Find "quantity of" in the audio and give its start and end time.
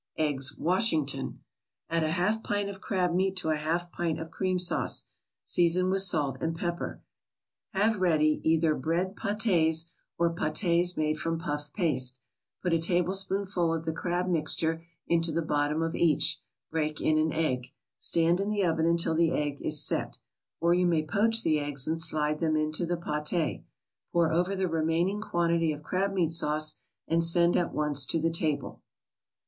25.21-25.83